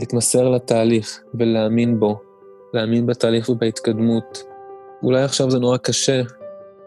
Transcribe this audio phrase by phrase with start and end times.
[0.00, 2.20] להתמסר לתהליך ולהאמין בו,
[2.74, 4.42] להאמין בתהליך ובהתקדמות.
[5.02, 6.22] אולי עכשיו זה נורא קשה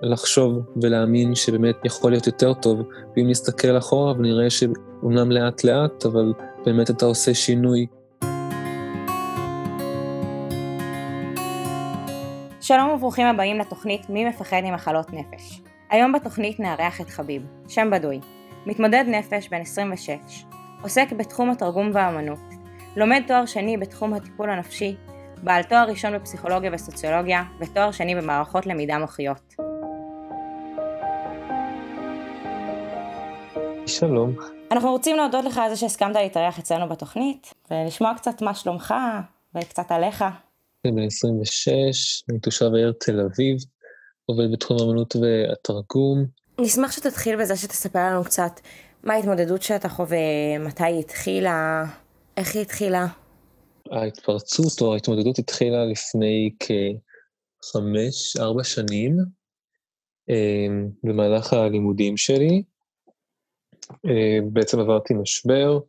[0.01, 2.81] לחשוב ולהאמין שבאמת יכול להיות יותר טוב,
[3.17, 6.33] ואם נסתכל אחורה ונראה שאומנם לאט לאט, אבל
[6.65, 7.85] באמת אתה עושה שינוי.
[12.61, 15.61] שלום וברוכים הבאים לתוכנית מי מפחד ממחלות נפש.
[15.89, 18.19] היום בתוכנית נארח את חביב, שם בדוי,
[18.65, 20.11] מתמודד נפש בן 26,
[20.81, 22.52] עוסק בתחום התרגום והאמנות,
[22.95, 24.95] לומד תואר שני בתחום הטיפול הנפשי,
[25.43, 29.55] בעל תואר ראשון בפסיכולוגיה וסוציולוגיה, ותואר שני במערכות למידה מוחיות.
[33.85, 34.35] שלום.
[34.71, 38.93] אנחנו רוצים להודות לך על זה שהסכמת להתארח אצלנו בתוכנית, ולשמוע קצת מה שלומך,
[39.55, 40.25] וקצת עליך.
[40.85, 43.57] אני בן 26, אני תושב העיר תל אביב,
[44.25, 46.25] עובד בתחום האמנות והתרגום.
[46.59, 48.59] נשמח שתתחיל בזה שתספר לנו קצת
[49.03, 50.17] מה ההתמודדות שאתה חווה,
[50.59, 51.85] מתי היא התחילה,
[52.37, 53.07] איך היא התחילה?
[53.91, 59.17] ההתפרצות או ההתמודדות התחילה לפני כחמש, ארבע שנים,
[60.29, 62.63] אמ, במהלך הלימודים שלי.
[64.05, 65.79] אמ, בעצם עברתי משבר,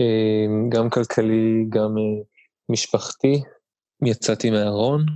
[0.00, 2.22] אמ, גם כלכלי, גם אה,
[2.68, 3.42] משפחתי.
[4.04, 5.06] יצאתי מהארון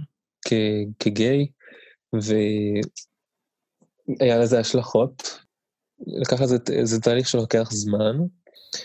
[0.98, 1.46] כגיי,
[2.12, 2.82] והיה
[4.38, 5.40] לזה השלכות.
[6.06, 8.16] לקחת זה, זה תהליך שלוקח זמן,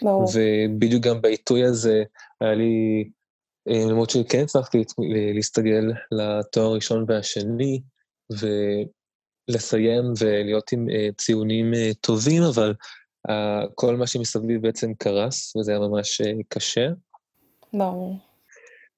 [0.02, 0.26] ברור.
[0.34, 2.04] ובדיוק גם בעיתוי הזה
[2.42, 3.10] היה לי,
[3.70, 4.84] אה, למרות שכן הצלחתי
[5.36, 7.82] להסתגל לתואר הראשון והשני,
[9.50, 12.74] ולסיים ולהיות עם אה, ציונים אה, טובים, אבל
[13.76, 16.88] כל מה שמסביב בעצם קרס, וזה היה ממש קשה.
[17.74, 18.18] ברור.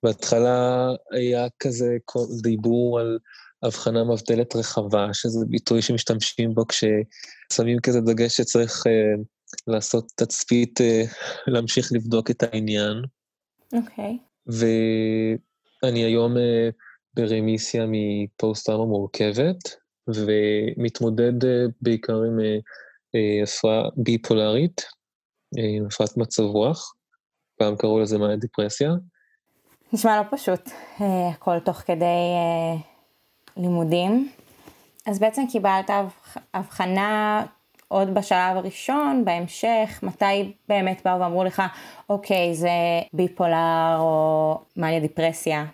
[0.04, 1.98] בהתחלה היה כזה
[2.42, 3.20] דיבור על
[3.64, 8.84] הבחנה מבדלת רחבה, שזה ביטוי שמשתמשים בו כששמים כזה דגש שצריך
[9.68, 10.84] לעשות תצפית, uh,
[11.48, 13.04] להמשיך לבדוק את העניין.
[13.74, 14.18] אוקיי.
[14.20, 14.54] Okay.
[15.84, 16.40] ואני היום uh,
[17.14, 19.76] ברמיסיה מפוסט-טראומה מורכבת,
[20.08, 22.38] ומתמודד uh, בעיקר עם
[23.44, 24.82] הפרעה ביפולרית,
[25.58, 26.94] עם הפרעת מצב רוח,
[27.60, 28.92] פעם קראו לזה מאיה דיפרסיה.
[29.94, 30.70] נשמע לא פשוט,
[31.34, 32.06] הכל תוך כדי
[33.58, 34.32] לימודים.
[35.06, 35.90] אז בעצם קיבלת
[36.54, 37.46] הבחנה
[37.92, 41.62] עוד בשלב הראשון, בהמשך, מתי באמת באו ואמרו לך,
[42.10, 42.70] אוקיי, זה
[43.14, 45.66] ביפולר או מניה דיפרסיה?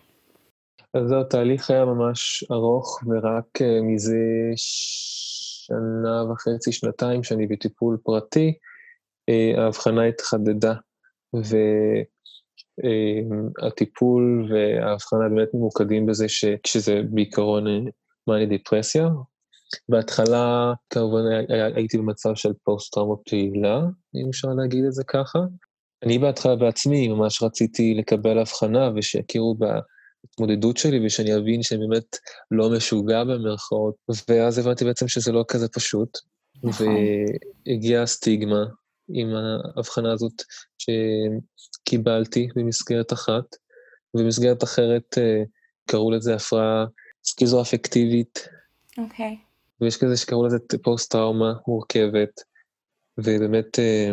[0.94, 4.16] אז זהו, התהליך היה ממש ארוך, ורק uh, מזה
[4.56, 8.53] שנה וחצי, שנתיים שאני בטיפול פרטי,
[9.32, 10.74] uh, ההבחנה התחדדה,
[13.64, 17.64] והטיפול uh, וההבחנה באמת ממוקדים בזה שכשזה בעיקרון
[18.28, 19.08] מאניה דיפרסיה.
[19.90, 21.22] בהתחלה כמובן
[21.75, 23.81] הייתי במצב של פוסט-טראומה פעילה,
[24.16, 25.40] אם אפשר להגיד את זה ככה.
[26.03, 32.18] אני בהתחלה בעצמי ממש רציתי לקבל הבחנה ושיכירו בהתמודדות שלי ושאני אבין שאני באמת
[32.52, 33.96] לא משוגע במרכאות,
[34.30, 36.18] ואז הבנתי בעצם שזה לא כזה פשוט.
[36.64, 36.88] נכון.
[37.68, 38.66] והגיעה הסטיגמה
[39.09, 39.28] עם
[39.75, 40.41] ההבחנה הזאת
[40.78, 43.56] שקיבלתי במסגרת אחת,
[44.14, 45.44] ובמסגרת אחרת אה,
[45.85, 46.85] קראו לזה הפרעה
[47.25, 48.47] סקיזו-אפקטיבית.
[48.97, 49.38] אוקיי.
[49.41, 49.44] Okay.
[49.81, 52.41] ויש כזה שקראו לזה פוסט-טראומה מורכבת,
[53.18, 54.12] ובאמת אה,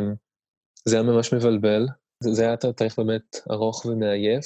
[0.88, 1.86] זה היה ממש מבלבל.
[2.20, 4.44] זה, היה תהליך באמת ארוך ומעייף.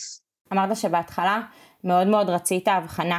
[0.52, 1.42] אמרת שבהתחלה
[1.84, 3.18] מאוד מאוד רצית הבחנה.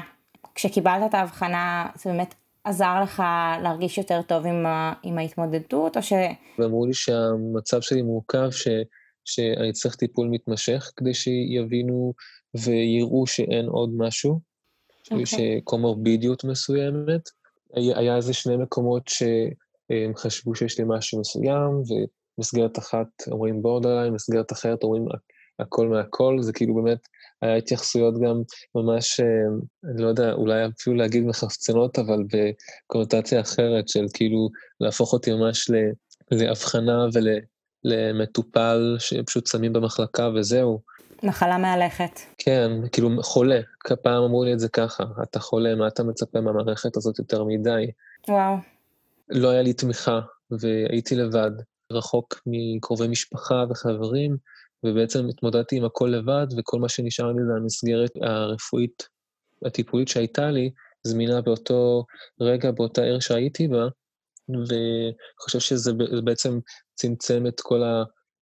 [0.56, 3.24] כשקיבלת את ההבחנה, זה באמת עזר לך
[3.63, 6.13] להרגיש יותר טוב עם, ה, עם ההתמודדות, או ש...
[6.59, 8.68] ואמרו לי שהמצב שלי מורכב, ש,
[9.25, 12.13] שאני צריך טיפול מתמשך, כדי שיבינו
[12.56, 14.40] ויראו שאין עוד משהו.
[15.07, 15.12] okay.
[15.12, 15.59] אוקיי.
[15.62, 17.30] שקומורבידיות מסוימת.
[17.75, 21.81] היה איזה שני מקומות שהם חשבו שיש לי משהו מסוים,
[22.38, 25.05] ומסגרת אחת אומרים בורדרליין, מסגרת אחרת אומרים
[25.59, 27.07] הכל מהכל, זה כאילו באמת
[27.41, 28.41] היה התייחסויות גם
[28.75, 29.19] ממש,
[29.83, 35.72] אני לא יודע, אולי אפילו להגיד מחפצנות, אבל בקונוטציה אחרת של כאילו להפוך אותי ממש
[36.31, 37.06] להבחנה
[37.85, 40.81] ולמטופל שפשוט שמים במחלקה וזהו.
[41.24, 42.19] מחלה מהלכת.
[42.38, 43.60] כן, כאילו חולה.
[44.04, 47.86] פעם אמרו לי את זה ככה, אתה חולה, מה אתה מצפה מהמערכת הזאת יותר מדי?
[48.28, 48.56] וואו.
[49.30, 50.19] לא היה לי תמיכה,
[50.52, 51.52] והייתי לבד,
[51.92, 54.38] רחוק מקרובי משפחה וחברים,
[54.84, 59.08] ובעצם התמודדתי עם הכל לבד, וכל מה שנשאר לי זה המסגרת הרפואית,
[59.66, 60.72] הטיפולית שהייתה לי,
[61.04, 62.06] זמינה באותו
[62.42, 63.88] רגע, באותה עיר שהייתי בה,
[64.50, 65.92] ואני חושב שזה
[66.24, 66.60] בעצם
[66.96, 67.81] צמצם את כל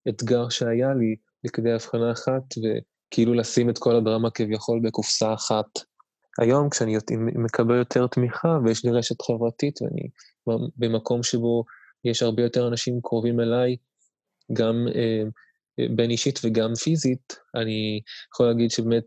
[0.07, 5.65] האתגר שהיה לי, לכדי הבחנה אחת, וכאילו לשים את כל הדרמה כביכול בקופסה אחת.
[6.39, 6.97] היום כשאני
[7.35, 10.09] מקבל יותר תמיכה ויש לי רשת חברתית ואני
[10.77, 11.63] במקום שבו
[12.05, 13.75] יש הרבה יותר אנשים קרובים אליי,
[14.53, 15.23] גם אה,
[15.95, 18.01] בין אישית וגם פיזית, אני
[18.33, 19.03] יכול להגיד שבאמת,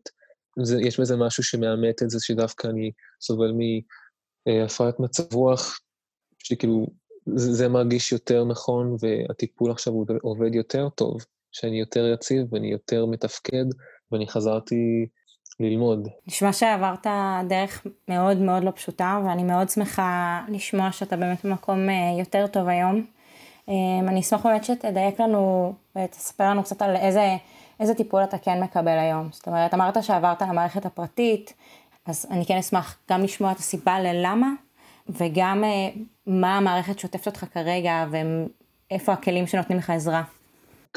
[0.62, 3.52] זה, יש בזה משהו שמאמת את זה, שדווקא אני סובל
[4.46, 5.80] מהפרעת מצב רוח,
[6.38, 6.86] שכאילו,
[7.34, 9.92] זה, מרגיש יותר נכון, והטיפול עכשיו
[10.22, 13.64] עובד יותר טוב, שאני יותר יציב ואני יותר מתפקד,
[14.12, 15.06] ואני חזרתי
[15.60, 16.08] ללמוד.
[16.26, 17.06] נשמע שעברת
[17.48, 22.68] דרך מאוד מאוד לא פשוטה, ואני מאוד שמחה לשמוע שאתה באמת במקום אה, יותר טוב
[22.68, 23.06] היום.
[23.68, 23.74] אה,
[24.08, 27.36] אני אשמח באמת שתדייק לנו ותספר לנו קצת על איזה,
[27.80, 29.28] איזה טיפול אתה כן מקבל היום.
[29.32, 31.54] זאת אומרת, אמרת שעברת למערכת הפרטית,
[32.06, 34.52] אז אני כן אשמח גם לשמוע את הסיבה ללמה,
[35.08, 35.88] וגם אה,
[36.26, 40.22] מה המערכת שוטפת אותך כרגע, ואיפה הכלים שנותנים לך עזרה.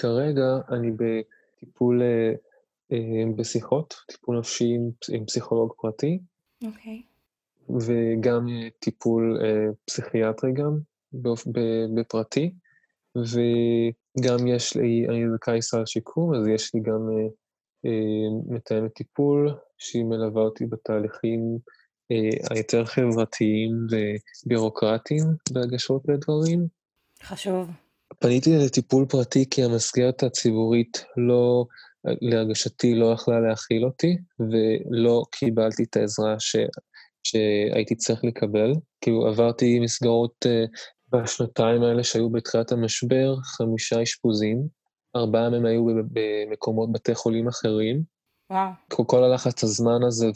[0.02, 6.20] כרגע אני בטיפול אה, בשיחות, טיפול נפשי עם, עם פסיכולוג פרטי.
[6.64, 7.02] אוקיי.
[7.02, 7.12] Okay.
[7.70, 8.48] וגם
[8.80, 10.78] טיפול אה, פסיכיאטרי גם,
[11.96, 12.54] בפרטי.
[13.16, 17.28] וגם יש לי, אני זכאי סל שיקום, אז יש לי גם אה,
[17.86, 21.58] אה, מתאמת טיפול, שהיא מלווה אותי בתהליכים
[22.12, 26.68] אה, היותר חברתיים ובירוקרטיים בהגשות לדברים.
[27.24, 27.70] חשוב.
[28.20, 31.66] פניתי לטיפול פרטי כי המסגרת הציבורית לא,
[32.06, 36.56] להרגשתי לא יכלה להכיל אותי, ולא קיבלתי את העזרה ש,
[37.24, 38.74] שהייתי צריך לקבל.
[39.02, 40.70] כאילו עברתי מסגרות uh,
[41.12, 44.68] בשנתיים האלה שהיו בתחילת המשבר, חמישה אשפוזים,
[45.16, 48.04] ארבעה מהם היו במקומות בתי חולים אחרים.
[48.52, 48.70] וואו.
[48.88, 50.28] כל הלחץ הזמן הזה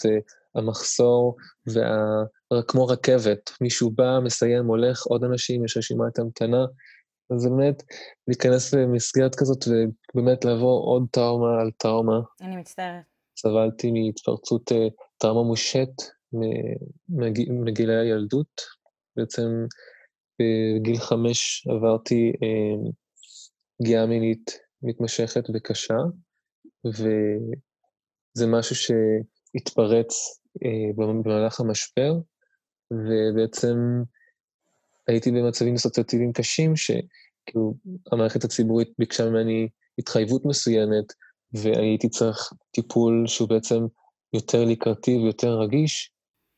[0.55, 1.35] והמחסור,
[1.73, 2.23] וה...
[2.67, 6.65] כמו רכבת, מישהו בא, מסיים, הולך, עוד אנשים, יש רשימת המתנה.
[7.33, 7.83] אז באמת
[8.27, 12.19] להיכנס למסגרת כזאת ובאמת לעבור עוד טראומה על טראומה.
[12.41, 13.03] אני מצטערת.
[13.37, 14.87] סבלתי מהתפרצות אה,
[15.17, 15.89] טראומה מושת
[17.49, 18.61] מגילי הילדות.
[19.15, 19.65] בעצם
[20.39, 22.91] בגיל חמש עברתי אה,
[23.79, 25.97] פגיעה מינית מתמשכת וקשה,
[26.85, 32.13] וזה משהו שהתפרץ אה, במהלך המשבר,
[32.91, 33.77] ובעצם
[35.07, 37.73] הייתי במצבים אסוציאטיביים קשים, שכאילו
[38.11, 39.67] המערכת הציבורית ביקשה ממני
[39.99, 41.13] התחייבות מסוימת,
[41.53, 43.85] והייתי צריך טיפול שהוא בעצם
[44.33, 46.11] יותר לקראתי ויותר רגיש.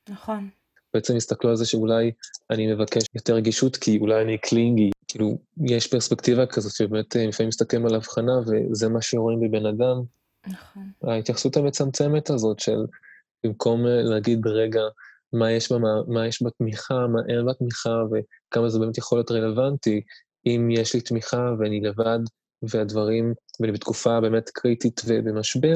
[0.09, 0.49] נכון.
[0.93, 2.11] בעצם הסתכלו על זה שאולי
[2.49, 4.91] אני מבקש יותר רגישות, כי אולי אני קלינגי.
[5.07, 10.03] כאילו, יש פרספקטיבה כזאת שבאמת אה, לפעמים מסתכלים על הבחנה, וזה מה שרואים בבן אדם.
[10.47, 10.91] נכון.
[11.03, 12.85] ההתייחסות המצמצמת הזאת של
[13.43, 14.81] במקום אה, להגיד, רגע,
[15.33, 20.01] מה יש, במה, מה יש בתמיכה, מה אין בתמיכה, וכמה זה באמת יכול להיות רלוונטי,
[20.45, 22.19] אם יש לי תמיכה ואני לבד,
[22.61, 25.75] והדברים, ואני בתקופה באמת קריטית ובמשבר,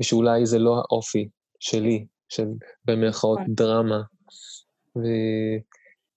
[0.00, 1.28] ושאולי זה לא האופי
[1.60, 2.46] שלי, של
[2.84, 3.54] במירכאות נכון.
[3.54, 4.02] דרמה,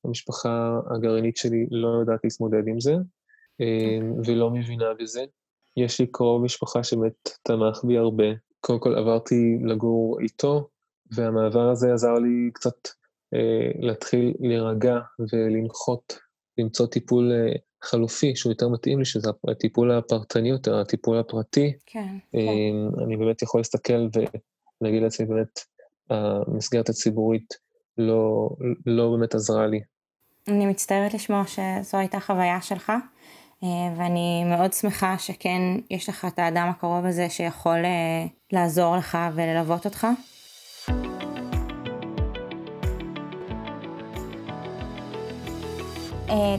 [0.06, 2.96] והמשפחה הגרעינית שלי לא יודעת להתמודד עם זה,
[3.60, 5.24] אמ, ולא מבינה בזה.
[5.78, 8.24] יש לי קרוב משפחה שבאמת תמך בי הרבה.
[8.60, 10.70] קודם כל עברתי לגור איתו,
[11.15, 12.88] והמעבר הזה עזר לי קצת
[13.33, 14.98] אה, להתחיל להירגע
[15.33, 16.19] ולנחות,
[16.57, 21.74] למצוא טיפול אה, חלופי שהוא יותר מתאים לי, שזה הטיפול הפרטני יותר, הטיפול הפרטי.
[21.86, 23.04] כן, אה, כן.
[23.04, 24.07] אני באמת יכול להסתכל
[24.81, 25.60] ולהגיד לעצמי, באמת,
[26.10, 27.54] המסגרת הציבורית
[27.98, 28.50] לא,
[28.86, 29.81] לא באמת עזרה לי.
[30.48, 32.92] אני מצטערת לשמוע שזו הייתה חוויה שלך,
[33.63, 33.68] אה,
[33.98, 39.86] ואני מאוד שמחה שכן יש לך את האדם הקרוב הזה שיכול אה, לעזור לך וללוות
[39.86, 40.08] אותך.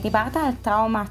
[0.01, 1.09] דיברת על טראומת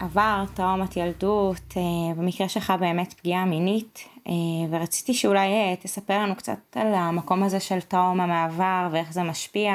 [0.00, 1.74] עבר, טראומת ילדות,
[2.16, 3.98] במקרה שלך באמת פגיעה מינית.
[4.28, 4.32] אה,
[4.70, 9.72] ורציתי שאולי אה, תספר לנו קצת על המקום הזה של טראומה מעבר ואיך זה משפיע,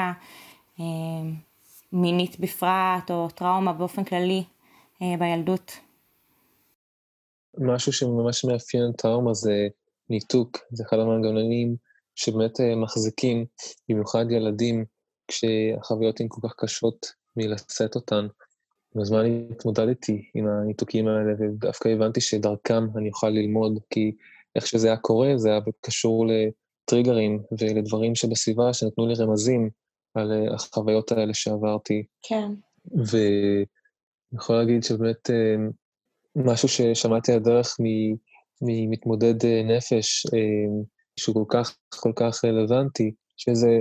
[0.80, 0.84] אה,
[1.92, 4.44] מינית בפרט או טראומה באופן כללי
[5.18, 5.72] בילדות.
[7.58, 9.68] משהו שממש מאפיין טראומה זה
[10.10, 11.76] ניתוק, זה אחד המנגנונים
[12.14, 13.46] שבאמת מחזיקים,
[13.88, 14.84] במיוחד ילדים,
[15.28, 18.26] כשהחוויות הן כל כך קשות מלשאת אותן.
[18.94, 24.12] בזמן התמודדתי עם הניתוקים האלה, ודווקא הבנתי שדרכם אני אוכל ללמוד, כי
[24.56, 29.70] איך שזה היה קורה, זה היה קשור לטריגרים ולדברים שבסביבה שנתנו לי רמזים
[30.14, 32.04] על אה, החוויות האלה שעברתי.
[32.22, 32.52] כן.
[32.94, 33.64] ואני
[34.32, 35.54] יכול להגיד שבאמת אה,
[36.36, 37.76] משהו ששמעתי הדרך
[38.62, 40.26] ממתמודד אה, נפש,
[41.16, 43.80] שהוא כל כך, כל כך רלוונטי, שזה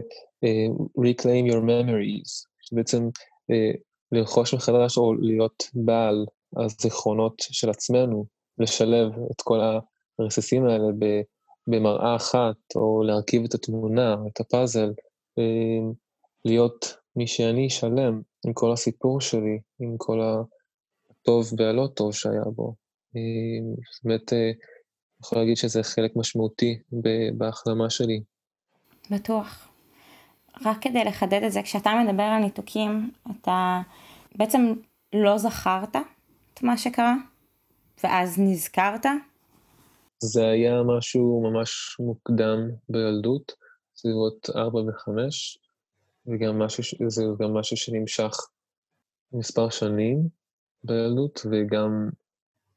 [1.00, 3.10] reclaim your memories, שבעצם
[4.12, 6.26] לרכוש מחדש או להיות בעל
[6.58, 8.26] הזיכרונות של עצמנו,
[8.58, 9.60] לשלב את כל
[10.20, 10.88] הרסיסים האלה
[11.68, 14.94] במראה אחת, או להרכיב את התמונה, את הפאזל,
[15.40, 15.92] אה,
[16.46, 22.76] להיות מי שאני שלם עם כל הסיפור שלי, עם כל הטוב והלא טוב שהיה בו.
[23.94, 24.54] זאת אומרת, אני
[25.24, 26.80] יכול להגיד שזה חלק משמעותי
[27.38, 28.24] בהחלמה שלי.
[29.12, 29.69] בטוח.
[30.66, 33.82] רק כדי לחדד את זה, כשאתה מדבר על ניתוקים, אתה
[34.36, 34.74] בעצם
[35.14, 35.96] לא זכרת
[36.54, 37.16] את מה שקרה,
[38.04, 39.06] ואז נזכרת?
[40.24, 42.58] זה היה משהו ממש מוקדם
[42.90, 43.52] בילדות,
[43.96, 45.60] סביבות ארבע וחמש,
[46.28, 48.34] וגם משהו, זה גם משהו שנמשך
[49.34, 50.28] מספר שנים
[50.84, 52.10] בילדות, וגם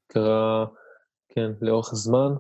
[0.07, 0.67] קרה,
[1.29, 2.33] כן, לאורך זמן,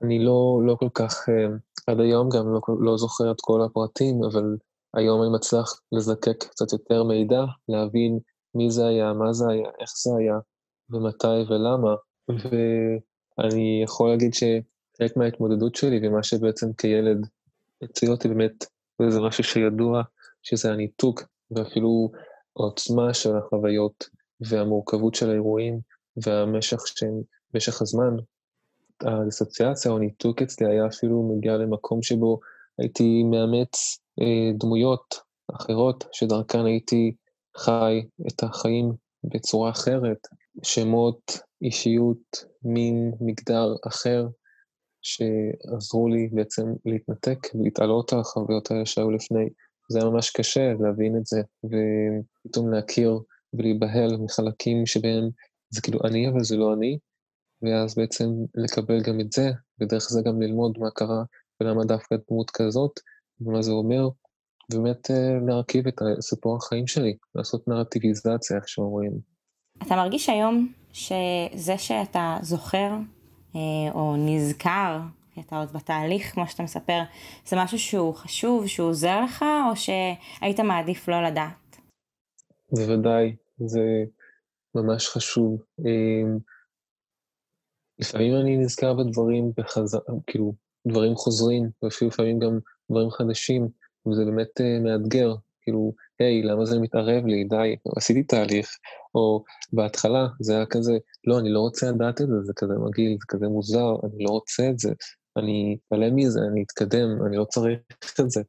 [0.00, 1.28] שאני לא, לא כל כך,
[1.86, 4.56] עד היום גם לא, לא זוכר את כל הפרטים, אבל
[4.94, 8.18] היום אני מצליח לזקק קצת יותר מידע, להבין
[8.54, 10.38] מי זה היה, מה זה היה, איך זה היה,
[10.90, 11.94] ומתי ולמה.
[12.28, 17.26] ואני יכול להגיד שחלק מההתמודדות שלי ומה שבעצם כילד
[17.82, 18.64] הציל אותי באמת,
[19.02, 20.02] וזה משהו שידוע,
[20.42, 22.10] שזה הניתוק, ואפילו
[22.56, 24.04] העוצמה של החוויות,
[24.40, 25.80] והמורכבות של האירועים,
[26.24, 27.22] והמשך שהם,
[27.54, 28.16] משך הזמן.
[29.06, 32.40] הדיסוציאציה או הניתוק אצלי היה אפילו מגיע למקום שבו
[32.78, 35.14] הייתי מאמץ אה, דמויות
[35.54, 37.14] אחרות, שדרכן הייתי
[37.56, 38.92] חי את החיים
[39.24, 40.26] בצורה אחרת,
[40.62, 44.26] שמות, אישיות, מין, מגדר אחר,
[45.02, 49.48] שעזרו לי בעצם להתנתק ולהתעלות על החוויות האלה שהיו לפני.
[49.90, 53.18] זה היה ממש קשה להבין את זה, ופתאום להכיר
[53.52, 55.28] ולהיבהל מחלקים שבהם
[55.70, 56.98] זה כאילו אני, אבל זה לא אני,
[57.62, 58.24] ואז בעצם
[58.54, 59.50] לקבל גם את זה,
[59.80, 61.22] ודרך זה גם ללמוד מה קרה
[61.60, 63.00] ולמה דווקא דמות כזאת,
[63.40, 64.08] ומה זה אומר,
[64.72, 69.12] ובאמת אה, להרכיב את סיפור החיים שלי, לעשות נרטיביזציה, איך שאומרים.
[69.82, 72.90] אתה מרגיש היום שזה שאתה זוכר
[73.54, 74.98] אה, או נזכר,
[75.34, 77.00] כי אתה עוד בתהליך, כמו שאתה מספר,
[77.46, 81.76] זה משהו שהוא חשוב, שהוא עוזר לך, או שהיית מעדיף לא לדעת?
[82.72, 83.36] בוודאי,
[83.66, 83.80] זה
[84.74, 85.60] ממש חשוב.
[88.00, 90.54] לפעמים אני נזכר בדברים בחזר, כאילו,
[90.88, 92.58] דברים חוזרים, ואפילו לפעמים גם
[92.90, 93.68] דברים חדשים,
[94.06, 97.44] וזה באמת uh, מאתגר, כאילו, היי, למה זה מתערב לי?
[97.44, 98.78] די, עשיתי תהליך.
[99.14, 103.12] או בהתחלה זה היה כזה, לא, אני לא רוצה לדעת את זה, זה כזה מגעיל,
[103.20, 104.92] זה כזה מוזר, אני לא רוצה את זה,
[105.36, 107.78] אני אתעלם מזה, אני אתקדם, אני לא צריך
[108.20, 108.42] את זה.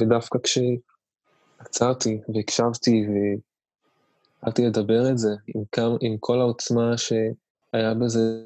[0.00, 3.06] ודווקא כשעצרתי והקשבתי
[4.42, 8.44] והתחלתי לדבר את זה, עם, כמה, עם כל העוצמה שהיה בזה,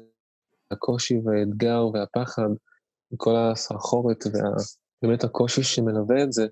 [0.73, 2.49] הקושי והאתגר והפחד,
[3.11, 4.23] עם כל הסחרחורת
[5.03, 6.47] ובאמת הקושי שמלווה את זה,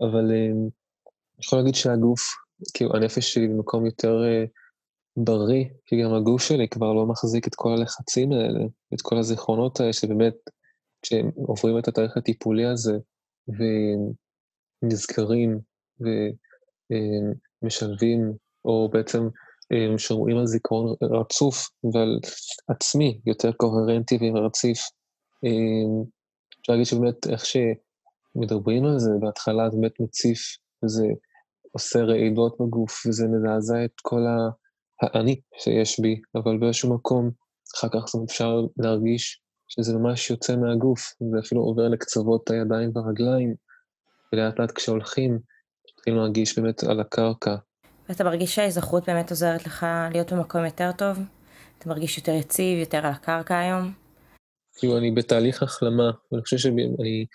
[0.00, 0.70] אבל אה, אני
[1.44, 2.20] יכול להגיד שהגוף
[2.74, 4.48] כאילו, הנפש שלי במקום יותר uh,
[5.16, 9.80] בריא, כי גם הגוף שלי כבר לא מחזיק את כל הלחצים האלה, את כל הזיכרונות
[9.80, 10.34] האלה, שבאמת,
[11.02, 12.92] כשהם עוברים את התהליך הטיפולי הזה,
[14.82, 15.58] ונזכרים,
[17.62, 18.32] ומשלבים,
[18.64, 19.28] או בעצם
[19.72, 22.18] um, שומעים על זיכרון רצוף ועל
[22.68, 24.78] עצמי יותר קוהרנטי ורציף.
[25.46, 26.06] Um,
[26.60, 31.06] אפשר להגיד שבאמת איך שמדברים על זה, בהתחלה זה באמת מציף איזה
[31.72, 34.20] עושה רעידות בגוף, וזה מזעזע את כל
[35.02, 37.30] האני שיש בי, אבל באיזשהו מקום,
[37.76, 41.00] אחר כך אפשר להרגיש שזה ממש יוצא מהגוף,
[41.32, 43.54] זה אפילו עובר לקצוות הידיים והרגליים,
[44.32, 45.38] ולאט לאט כשהולכים,
[45.90, 47.56] מתחילים להרגיש באמת על הקרקע.
[48.08, 51.18] ואתה מרגיש שהאזרחות באמת עוזרת לך להיות במקום יותר טוב?
[51.78, 53.92] אתה מרגיש יותר יציב, יותר על הקרקע היום?
[54.76, 57.26] כאילו, אני בתהליך החלמה, ואני חושב שאני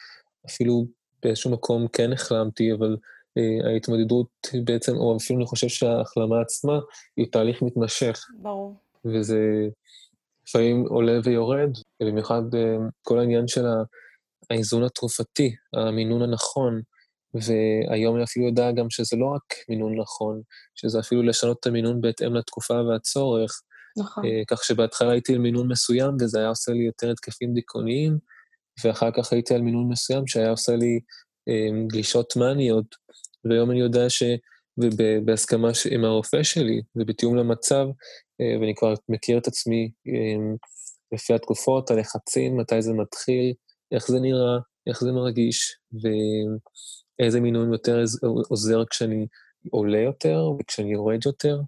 [0.46, 0.86] אפילו
[1.24, 2.98] באיזשהו מקום כן החלמתי, אבל
[3.38, 4.28] אה, ההתמודדות
[4.64, 6.80] בעצם, או אפילו אני חושב שההחלמה עצמה,
[7.18, 8.26] היא תהליך מתמשך.
[8.42, 8.76] ברור.
[9.06, 9.40] וזה
[10.48, 11.70] לפעמים עולה ויורד,
[12.04, 13.66] ובמיוחד אה, כל העניין של
[14.50, 16.82] האיזון התרופתי, המינון הנכון,
[17.34, 20.42] והיום אני אפילו יודע גם שזה לא רק מינון נכון,
[20.76, 23.62] שזה אפילו לשנות את המינון בהתאם לתקופה והצורך.
[23.98, 24.26] נכון.
[24.26, 28.18] אה, כך שבהתחלה הייתי על מינון מסוים, וזה היה עושה לי יותר התקפים דיכאוניים,
[28.84, 31.00] ואחר כך הייתי על מינון מסוים שהיה עושה לי
[31.88, 32.96] גלישות מניות,
[33.46, 34.24] והיום אני יודע ש...
[34.80, 37.86] ובהסכמה עם הרופא שלי, ובתיאום למצב,
[38.42, 40.56] אה, ואני כבר מכיר את עצמי אה,
[41.12, 43.54] לפי התקופות, הלחצים, מתי זה מתחיל,
[43.92, 44.58] איך זה נראה,
[44.90, 45.78] איך זה מרגיש,
[47.20, 48.04] ואיזה מינון יותר
[48.50, 49.28] עוזר כשאני
[49.70, 51.62] עולה יותר וכשאני יורד יותר.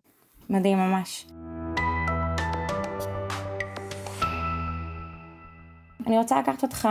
[0.50, 1.26] מדהים ממש.
[6.08, 6.88] אני רוצה לקחת אותך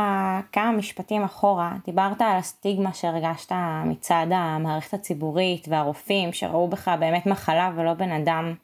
[0.52, 1.76] כמה משפטים אחורה.
[1.87, 3.52] דיברת על הסטיגמה שהרגשת
[3.85, 8.55] מצד המערכת הציבורית והרופאים שראו בך באמת מחלה ולא בן אדם.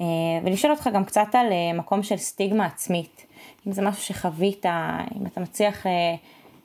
[0.00, 0.06] אה,
[0.44, 3.26] ולשאול אותך גם קצת על אה, מקום של סטיגמה עצמית.
[3.66, 4.66] אם זה משהו שחווית,
[5.20, 6.14] אם אתה מצליח אה,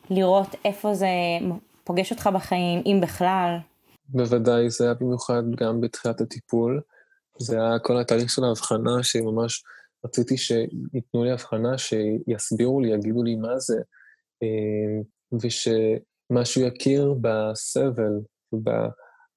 [0.10, 1.08] לראות איפה זה
[1.92, 3.58] פוגש אותך בחיים, אם בכלל.
[4.10, 6.82] בוודאי, זה היה במיוחד גם בתחילת הטיפול.
[7.40, 9.64] זה היה כל התהליך של ההבחנה, שממש
[10.06, 13.78] רציתי שייתנו לי הבחנה, שיסבירו לי, יגידו לי מה זה,
[14.44, 15.02] אה,
[15.42, 18.14] ושמשהו יכיר בסבל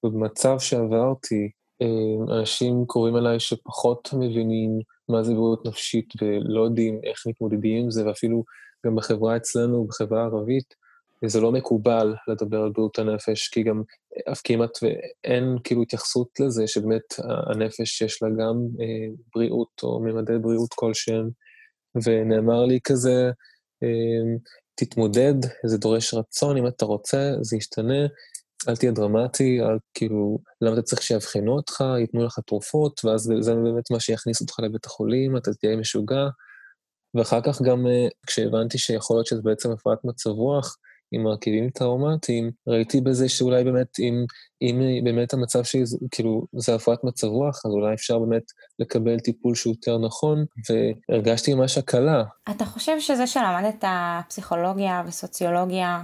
[0.04, 1.50] ובמצב שעברתי.
[1.82, 7.90] אה, אנשים קוראים אליי שפחות מבינים מה זה בריאות נפשית ולא יודעים איך מתמודדים עם
[7.90, 8.44] זה, ואפילו
[8.87, 10.75] גם בחברה אצלנו, בחברה הערבית,
[11.28, 13.83] זה לא מקובל לדבר על בריאות הנפש, כי גם
[14.33, 17.14] אף כמעט ואין כאילו התייחסות לזה שבאמת
[17.50, 21.31] הנפש יש לה גם אה, בריאות או ממדי בריאות כלשהם,
[22.04, 23.31] ונאמר לי כזה,
[23.83, 24.37] אה,
[24.75, 25.35] תתמודד,
[25.66, 28.07] זה דורש רצון, אם אתה רוצה, זה ישתנה,
[28.69, 33.54] אל תהיה דרמטי, אל כאילו, למה אתה צריך שיאבחנו אותך, ייתנו לך תרופות, ואז זה
[33.54, 36.28] באמת מה שיכניס אותך לבית החולים, אתה תהיה משוגע.
[37.14, 40.76] ואחר כך גם אה, כשהבנתי שיכול להיות שזה בעצם הפרעת מצב רוח,
[41.12, 44.25] עם מרכיבים טראומטיים, ראיתי בזה שאולי באמת, אם,
[44.62, 48.42] אם באמת המצב שלי, כאילו, זה הפרעת מצב רוח, אז אולי אפשר באמת
[48.78, 52.25] לקבל טיפול שהוא יותר נכון, והרגשתי ממש הקלה.
[52.50, 53.84] אתה חושב שזה שלמדת
[54.28, 56.02] פסיכולוגיה וסוציולוגיה,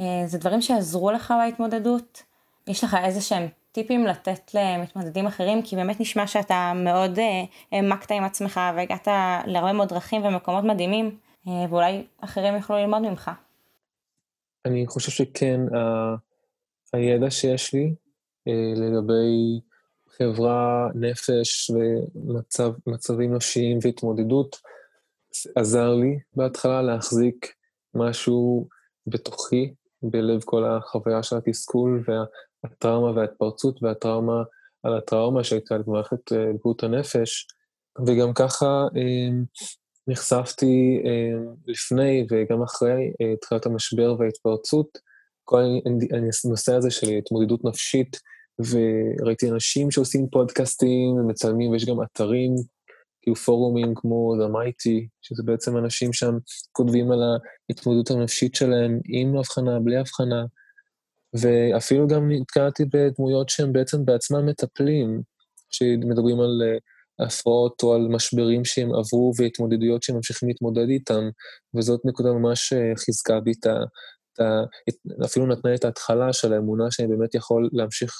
[0.00, 2.22] אה, זה דברים שעזרו לך בהתמודדות?
[2.66, 5.62] יש לך איזה שהם טיפים לתת למתמודדים אחרים?
[5.62, 9.08] כי באמת נשמע שאתה מאוד אה, העמקת עם עצמך והגעת
[9.46, 11.16] להרבה מאוד דרכים ומקומות מדהימים,
[11.48, 13.30] אה, ואולי אחרים יוכלו ללמוד ממך.
[14.68, 16.14] אני חושב שכן, ה...
[16.92, 17.94] הידע שיש לי
[18.76, 19.60] לגבי
[20.08, 21.70] חברה, נפש
[22.86, 24.56] ומצבים נפשיים והתמודדות,
[25.56, 27.54] עזר לי בהתחלה להחזיק
[27.94, 28.68] משהו
[29.06, 32.04] בתוכי בלב כל החוויה של התסכול
[32.64, 34.42] והטראומה וההתפרצות והטראומה
[34.82, 37.46] על הטראומה שהייתה במערכת אה, בריאות הנפש,
[38.06, 39.28] וגם ככה אה,
[40.08, 44.98] נחשפתי אה, לפני וגם אחרי תחילת המשבר וההתפרצות,
[45.44, 45.62] כל
[46.44, 48.16] הנושא הזה של התמודדות נפשית,
[48.58, 52.54] וראיתי אנשים שעושים פודקאסטים ומצלמים, ויש גם אתרים
[53.22, 56.34] כאילו פורומים כמו The Mighty, שזה בעצם אנשים שם
[56.72, 57.22] כותבים על
[57.70, 60.44] ההתמודדות הנפשית שלהם עם הבחנה, בלי הבחנה,
[61.34, 65.22] ואפילו גם נתקלתי בדמויות שהם בעצם בעצמם מטפלים,
[65.70, 66.78] שמדברים על אה,
[67.26, 71.28] הפרעות או על משברים שהם עברו והתמודדויות שהם ממשיכים להתמודד איתם,
[71.76, 73.74] וזאת נקודה ממש אה, חיזקה בי את ה...
[75.24, 78.12] אפילו נתנה את ההתחלה של האמונה שאני באמת יכול להמשיך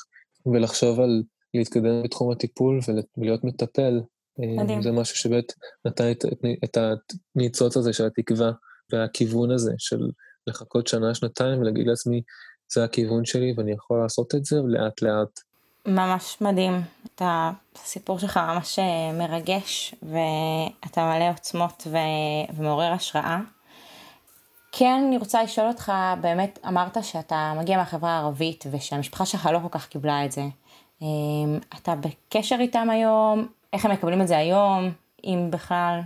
[0.46, 1.22] ולחשוב על
[1.54, 2.80] להתקדם בתחום הטיפול
[3.18, 4.00] ולהיות מטפל,
[4.38, 4.82] מדהים.
[4.82, 5.52] זה משהו שבאמת
[5.84, 6.24] נתן את,
[6.64, 6.78] את
[7.36, 8.52] הניצוץ הזה של התקווה
[8.92, 10.00] והכיוון הזה של
[10.46, 12.22] לחכות שנה, שנתיים ולהגיד לעצמי,
[12.72, 15.40] זה הכיוון שלי ואני יכול לעשות את זה לאט לאט.
[15.88, 16.72] ממש מדהים.
[17.06, 17.22] את
[17.76, 21.96] הסיפור שלך ממש אה, מרגש ואתה מלא עוצמות ו...
[22.56, 23.38] ומעורר השראה.
[24.72, 29.68] כן, אני רוצה לשאול אותך, באמת אמרת שאתה מגיע מהחברה הערבית ושהמשפחה שלך לא כל
[29.70, 30.42] כך קיבלה את זה.
[31.02, 33.46] אמ, אתה בקשר איתם היום?
[33.72, 34.90] איך הם מקבלים את זה היום,
[35.24, 36.00] אם בכלל?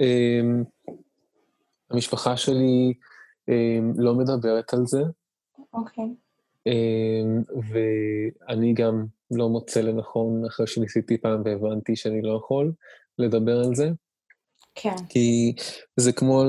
[0.00, 0.64] אמ,
[1.90, 2.94] המשפחה שלי
[3.48, 5.02] אמ, לא מדברת על זה.
[5.74, 6.14] אוקיי.
[6.66, 12.72] אמ, ואני גם לא מוצא לנכון, אחרי שניסיתי פעם והבנתי שאני לא יכול
[13.18, 13.90] לדבר על זה.
[14.74, 14.96] כן.
[15.08, 15.52] כי
[15.96, 16.44] זה כמו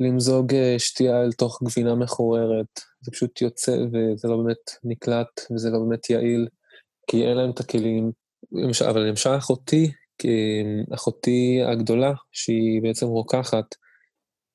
[0.00, 2.80] למזוג אה, שתייה אל תוך גבינה מחוררת.
[3.00, 6.48] זה פשוט יוצא וזה לא באמת נקלט וזה לא באמת יעיל,
[7.06, 8.12] כי אין להם את הכלים.
[8.88, 9.90] אבל למשל אחותי,
[10.94, 13.64] אחותי הגדולה, שהיא בעצם רוקחת,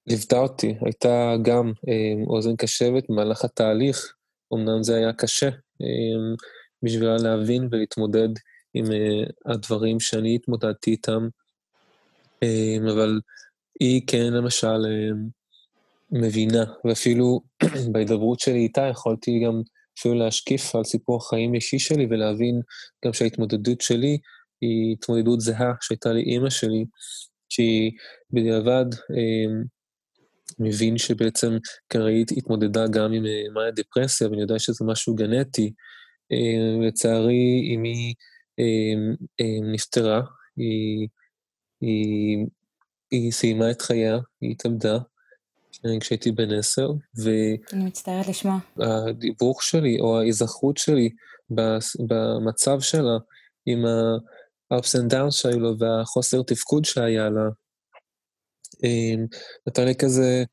[0.07, 4.13] ליוותה אותי, הייתה גם אה, אוזן קשבת במהלך התהליך,
[4.53, 5.47] אמנם זה היה קשה
[5.81, 6.35] אה,
[6.83, 8.29] בשבילה להבין ולהתמודד
[8.73, 11.27] עם אה, הדברים שאני התמודדתי איתם,
[12.91, 13.19] אבל
[13.79, 14.85] היא כן למשל
[16.11, 17.41] מבינה, ואפילו
[17.91, 19.61] בהידברות שלי איתה יכולתי גם
[19.99, 22.61] אפילו להשקיף על סיפור החיים האישי שלי ולהבין
[23.05, 24.17] גם שההתמודדות שלי
[24.61, 26.85] היא התמודדות זהה שהייתה לי אימא שלי,
[27.49, 27.91] שהיא
[28.31, 29.61] בדיעבד אה,
[30.59, 31.57] מבין שבעצם
[31.89, 35.73] כראית התמודדה גם עם אה, מאיה דפרסיה, ואני יודע שזה משהו גנטי.
[36.31, 38.13] אה, לצערי, אמי
[38.59, 38.63] אה,
[39.41, 40.21] אה, נפטרה,
[40.57, 41.07] היא,
[41.81, 42.45] היא,
[43.11, 44.97] היא סיימה את חייה, היא התאבדה,
[45.99, 46.89] כשהייתי בן עשר,
[47.23, 47.29] ו...
[47.73, 48.57] אני מצטערת לשמוע.
[48.77, 51.09] הדיווח שלי, או ההיזכרות שלי
[52.07, 53.17] במצב שלה,
[53.65, 57.49] עם ה-ups and downs שהיו לו והחוסר תפקוד שהיה לה,
[59.67, 60.43] נתן לי כזה,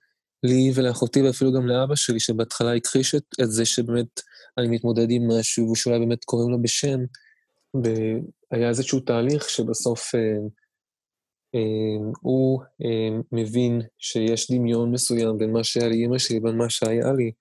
[0.43, 4.21] לי ולאחותי ואפילו גם לאבא שלי, שבהתחלה הכחיש את, את זה שבאמת
[4.59, 6.99] אני מתמודד עם משהו ושאולי באמת קוראים לו בשם,
[7.75, 10.21] והיה איזשהו תהליך שבסוף אה,
[11.55, 17.13] אמ, הוא אמ, מבין שיש דמיון מסוים בין מה שהיה לאימא שלי לבין מה שהיה
[17.13, 17.33] לי,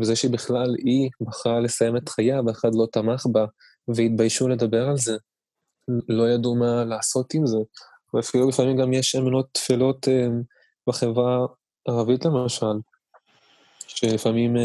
[0.00, 3.44] וזה שבכלל היא בחרה לסיים את חייה ואף אחד לא תמך בה,
[3.88, 5.16] והתביישו לדבר על זה.
[6.08, 7.58] לא ידעו מה לעשות עם זה.
[8.14, 10.08] ואפילו לפעמים גם יש אמונות טפלות
[10.88, 11.46] בחברה
[11.88, 12.76] הערבית למשל,
[13.86, 14.56] שלפעמים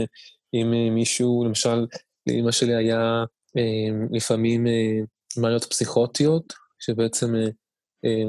[0.53, 1.85] אם מישהו, למשל,
[2.27, 3.23] לאמא שלי היה
[4.11, 4.67] לפעמים
[5.37, 7.33] מעיות פסיכוטיות, שבעצם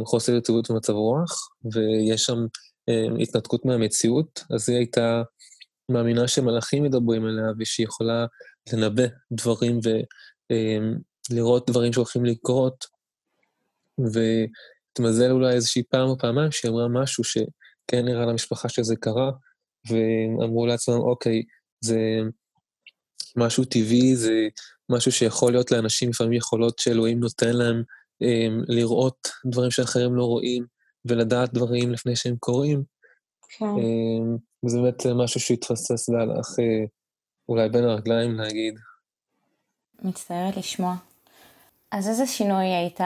[0.04, 2.38] חוסר יציבות ומצב רוח, ויש שם
[3.22, 5.22] התנתקות מהמציאות, אז היא הייתה
[5.88, 8.26] מאמינה שמלאכים מדברים עליה ושהיא יכולה
[8.72, 9.80] לנבא דברים
[11.30, 12.86] ולראות דברים שהולכים לקרות,
[13.98, 17.24] והתמזל אולי איזושהי פעם או פעמיים שהיא אמרה משהו
[17.90, 19.30] שכן נראה למשפחה שזה קרה,
[19.88, 21.42] ואמרו לעצמם, אוקיי,
[21.84, 21.98] זה
[23.36, 24.48] משהו טבעי, זה
[24.90, 27.82] משהו שיכול להיות לאנשים לפעמים יכולות שאלוהים נותן להם
[28.68, 30.64] לראות דברים שאחרים לא רואים,
[31.04, 32.82] ולדעת דברים לפני שהם קורים.
[33.48, 33.64] כן.
[34.64, 36.84] וזה באמת משהו שהתפסס והלך אה,
[37.48, 38.74] אולי בין הרגליים, נגיד.
[40.02, 40.96] מצטערת לשמוע.
[41.92, 43.00] אז איזה שינוי היית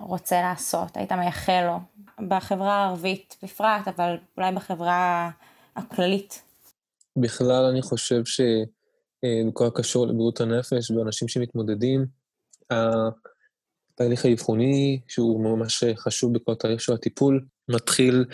[0.00, 1.78] רוצה לעשות, היית מייחל לו,
[2.28, 5.30] בחברה הערבית בפרט, אבל אולי בחברה
[5.76, 6.42] הכללית?
[7.16, 12.06] בכלל, אני חושב שבכל הקשור לבריאות הנפש ואנשים שמתמודדים,
[12.70, 18.24] התהליך האבחוני, שהוא ממש חשוב בכל תהליך של הטיפול, מתחיל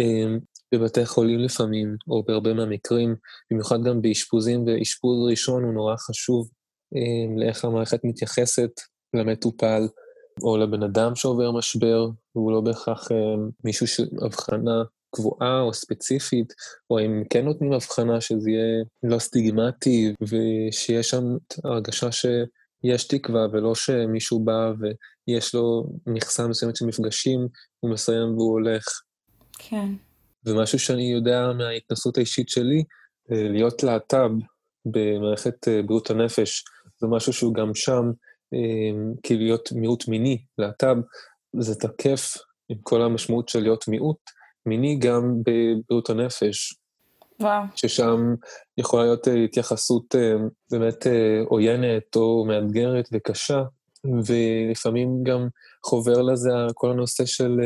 [0.00, 0.36] אה,
[0.74, 3.16] בבתי חולים לפעמים, או בהרבה מהמקרים,
[3.50, 6.50] במיוחד גם באשפוזים, ואשפוז ראשון הוא נורא חשוב
[6.96, 8.70] אה, לאיך המערכת מתייחסת
[9.14, 9.88] למטופל,
[10.42, 13.16] או לבן אדם שעובר משבר, והוא לא בהכרח אה,
[13.64, 16.52] מישהו שאבחנה קבועה או ספציפית,
[16.90, 21.24] או אם כן נותנים הבחנה שזה יהיה לא סטיגמטי, ושיש שם
[21.64, 27.48] הרגשה שיש תקווה, ולא שמישהו בא ויש לו מכסה מסוימת של מפגשים,
[27.80, 28.84] הוא מסיים והוא הולך.
[29.58, 29.88] כן.
[30.46, 32.84] ומשהו שאני יודע מההתנסות האישית שלי,
[33.32, 34.30] אה, להיות להט"ב
[34.84, 36.64] במערכת אה, בריאות הנפש,
[37.00, 38.10] זה משהו שהוא גם שם,
[38.54, 40.96] אה, כאילו להיות מיעוט מיני, להט"ב,
[41.60, 42.36] זה תקף
[42.68, 44.30] עם כל המשמעות של להיות מיעוט
[44.66, 46.74] מיני גם בבריאות הנפש.
[47.40, 47.62] וואו.
[47.76, 48.34] ששם
[48.78, 50.14] יכולה להיות התייחסות
[50.70, 51.06] באמת
[51.46, 53.62] עוינת או מאתגרת וקשה,
[54.04, 55.48] ולפעמים גם
[55.84, 57.60] חובר לזה כל הנושא של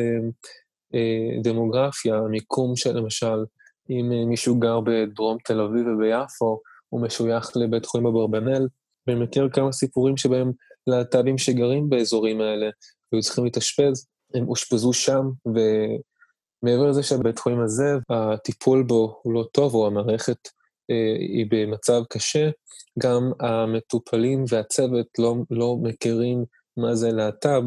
[0.95, 3.45] אה, דמוגרפיה, מיקום של למשל,
[3.91, 8.69] אם אה, מישהו גר בדרום תל אביב וביפו, הוא משוייך לבית חולים אברבנאל,
[9.07, 10.53] ואני מכיר כמה סיפורים שבהם
[10.87, 12.71] להט"בים שגרים באזורים האלה
[13.13, 19.45] והיו צריכים להתאשפז, הם אושפזו שם, ומעבר לזה שהבית חולים הזה, הטיפול בו הוא לא
[19.53, 20.49] טוב, או המערכת
[20.91, 22.51] אה, היא במצב קשה,
[22.99, 26.45] גם המטופלים והצוות לא, לא מכירים
[26.77, 27.63] מה זה להט"ב,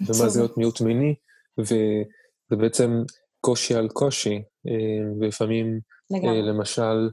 [0.00, 1.14] ומה זה להיות מיעוט מיני,
[1.58, 3.02] וזה בעצם
[3.40, 5.80] קושי על קושי, אה, ולפעמים,
[6.14, 7.08] אה, למשל,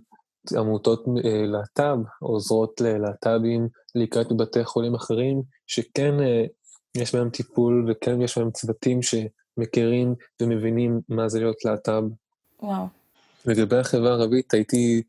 [0.57, 6.15] עמותות אה, להט"ב עוזרות ללהט"בים להיקלט בבתי חולים אחרים, שכן
[6.97, 12.03] יש בהם טיפול וכן יש בהם צוותים שמכירים ומבינים מה זה להיות להט"ב.
[12.61, 12.85] וואו.
[13.45, 15.01] לגבי החברה הערבית, הייתי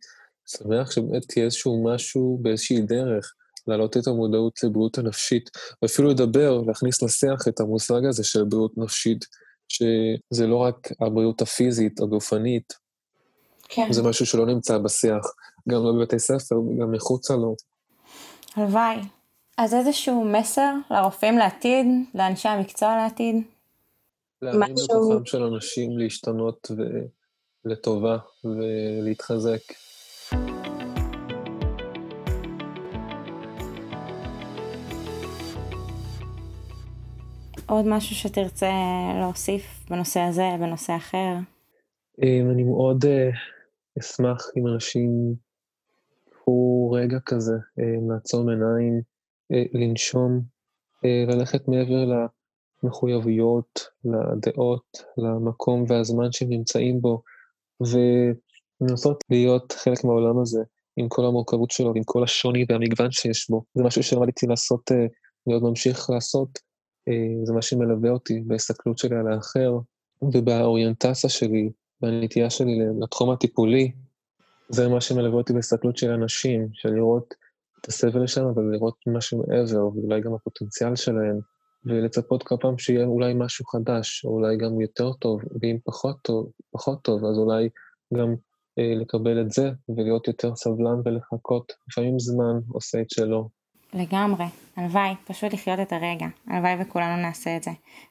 [0.46, 3.34] שמח שבאמת תהיה איזשהו משהו באיזושהי דרך
[3.66, 5.50] להעלות את המודעות לבריאות הנפשית,
[5.82, 9.24] ואפילו לדבר, להכניס לשיח את המושג הזה של בריאות נפשית,
[9.68, 12.72] שזה לא רק הבריאות הפיזית, הגופנית,
[13.68, 13.92] כן.
[13.92, 15.26] זה משהו שלא נמצא בשיח,
[15.68, 17.54] גם לא בבתי ספר וגם מחוצה לו.
[18.57, 18.96] הלוואי.
[19.59, 23.37] אז איזשהו מסר לרופאים לעתיד, לאנשי המקצוע לעתיד?
[24.42, 24.87] להאמין משהו...
[24.87, 26.70] בכוחם של אנשים להשתנות
[27.64, 29.61] ולטובה ולהתחזק.
[37.66, 38.70] עוד משהו שתרצה
[39.20, 41.35] להוסיף בנושא הזה, בנושא אחר?
[42.22, 43.31] אמ, אני מאוד אה,
[44.00, 45.34] אשמח אם אנשים
[46.26, 49.00] ייקחו רגע כזה, אה, לעצום עיניים,
[49.52, 50.58] אה, לנשום,
[51.28, 52.28] ללכת מעבר
[52.82, 57.22] למחויבויות, לדעות, למקום והזמן שהם נמצאים בו,
[57.80, 60.62] ולנסות להיות חלק מהעולם הזה,
[60.96, 63.64] עם כל המורכבות שלו, עם כל השוני והמגוון שיש בו.
[63.74, 64.90] זה משהו שלמדתי לעשות,
[65.46, 66.58] ועוד ממשיך לעשות,
[67.08, 69.78] אה, זה מה שמלווה אותי בהסתכלות שלי על האחר
[70.22, 71.70] ובאוריינטציה שלי,
[72.02, 73.92] בנטייה שלי לתחום הטיפולי.
[74.68, 77.34] זה מה שמלווה אותי בהסתכלות של אנשים, של לראות
[77.80, 81.38] את הסבל שם, אבל לראות משהו מעבר, ואולי גם הפוטנציאל שלהם,
[81.87, 86.50] ולצפות כל פעם שיהיה אולי משהו חדש, או אולי גם יותר טוב, ואם פחות טוב,
[86.70, 87.68] פחות טוב, אז אולי
[88.14, 88.34] גם
[88.78, 91.72] אה, לקבל את זה, ולהיות יותר סבלן ולחכות.
[91.88, 93.48] לפעמים זמן עושה את שלו.
[93.94, 94.44] לגמרי,
[94.77, 97.70] הלוואי, פשוט לחיות את הרגע, הלוואי וכולנו נעשה את זה.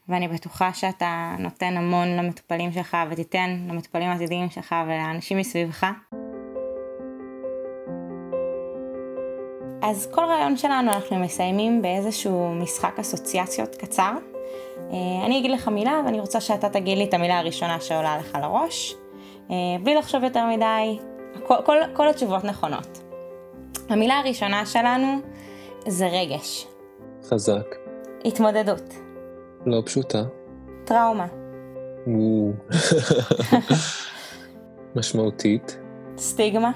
[0.09, 5.85] ואני בטוחה שאתה נותן המון למטופלים שלך ותיתן למטופלים העתידיים שלך ולאנשים מסביבך.
[9.81, 14.11] אז כל רעיון שלנו אנחנו מסיימים באיזשהו משחק אסוציאציות קצר.
[14.91, 18.37] אה, אני אגיד לך מילה ואני רוצה שאתה תגיד לי את המילה הראשונה שעולה לך
[18.41, 18.95] לראש.
[19.51, 20.99] אה, בלי לחשוב יותר מדי,
[21.47, 22.99] כל, כל, כל התשובות נכונות.
[23.89, 25.21] המילה הראשונה שלנו
[25.87, 26.67] זה רגש.
[27.29, 27.75] חזק.
[28.25, 28.93] התמודדות.
[29.65, 30.23] לא פשוטה.
[30.85, 31.27] טראומה.
[34.95, 35.77] משמעותית.
[36.17, 36.71] סטיגמה.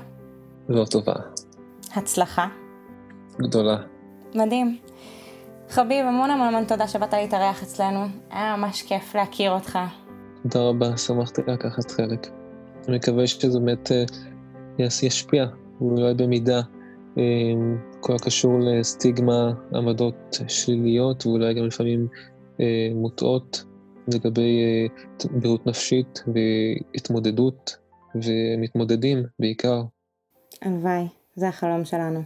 [0.70, 1.14] לא טובה.
[1.96, 2.48] הצלחה.
[3.40, 3.78] גדולה.
[4.36, 4.78] מדהים.
[5.70, 8.06] חביב, המון המון המון תודה שבאת להתארח אצלנו.
[8.30, 9.80] היה ממש כיף להכיר אותך.
[10.44, 12.28] תודה רבה, שמחתי לקחת חלק.
[12.88, 14.04] אני מקווה שזה באמת אה,
[14.80, 15.46] ישפיע,
[15.82, 16.62] ואולי במידה,
[18.00, 22.08] כל הקשור לסטיגמה, עמדות שליליות, ואולי גם לפעמים
[22.60, 23.64] אה, מוטעות
[24.08, 24.60] לגבי
[25.32, 27.78] בריאות נפשית והתמודדות,
[28.16, 29.82] ומתמודדים בעיקר.
[30.62, 32.22] הלוואי, זה החלום שלנו.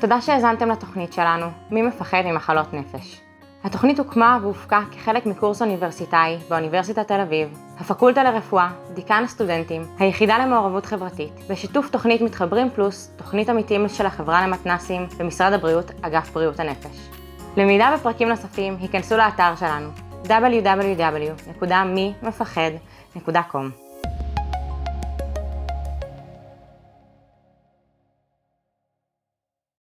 [0.00, 3.29] תודה שהאזנתם לתוכנית שלנו, מי מפחד ממחלות נפש.
[3.64, 10.86] התוכנית הוקמה והופקה כחלק מקורס אוניברסיטאי באוניברסיטת תל אביב, הפקולטה לרפואה, דיקן הסטודנטים, היחידה למעורבות
[10.86, 17.08] חברתית, בשיתוף תוכנית מתחברים פלוס, תוכנית עמיתים של החברה למתנסים במשרד הבריאות, אגף בריאות הנפש.
[17.56, 19.88] למידה בפרקים נוספים, היכנסו לאתר שלנו
[20.24, 22.12] www.מי